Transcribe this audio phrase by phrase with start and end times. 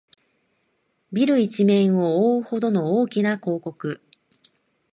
[1.13, 4.01] ビル一面をおおうほどの大きな広告